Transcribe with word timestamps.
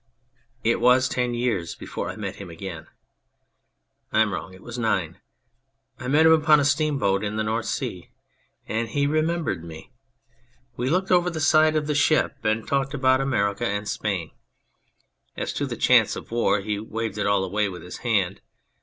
It 0.63 0.81
was 0.81 1.07
ten 1.07 1.35
years 1.35 1.75
before 1.75 2.09
I 2.09 2.15
met 2.15 2.37
him 2.37 2.49
again. 2.49 2.87
I 4.11 4.21
am 4.21 4.33
wrong 4.33 4.51
it 4.55 4.63
was 4.63 4.79
nine. 4.79 5.21
I 5.99 6.07
met 6.07 6.25
him 6.25 6.31
upon 6.31 6.59
a 6.59 6.65
steamboat 6.65 7.23
in 7.23 7.35
the 7.35 7.43
North 7.43 7.67
Sea, 7.67 8.09
and 8.67 8.89
he 8.89 9.05
remembered 9.05 9.63
me. 9.63 9.91
We 10.75 10.89
looked 10.89 11.11
over 11.11 11.29
the 11.29 11.39
side 11.39 11.75
of 11.75 11.85
the 11.85 11.93
ship 11.93 12.37
and 12.43 12.67
talked 12.67 12.95
about 12.95 13.19
66 13.19 13.19
On 13.19 13.19
a 13.19 13.19
Prophet 13.19 13.21
America 13.21 13.67
and 13.67 13.87
Spain. 13.87 14.31
As 15.37 15.53
to 15.53 15.67
the 15.67 15.77
chance 15.77 16.15
of 16.15 16.31
war 16.31 16.61
he 16.61 16.79
waved 16.79 17.19
it 17.19 17.27
all 17.27 17.43
away 17.43 17.69
with 17.69 17.83
his 17.83 17.97
hand. 17.97 18.41